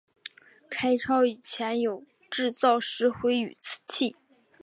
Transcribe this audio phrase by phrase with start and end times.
[0.67, 4.15] 开埠以前有制造石灰与瓷器。